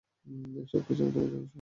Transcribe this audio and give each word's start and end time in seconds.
এই 0.57 0.65
সব 0.65 0.81
কিছু 0.87 1.03
তোমার 1.05 1.29
জন্য 1.29 1.33
সহজ। 1.33 1.49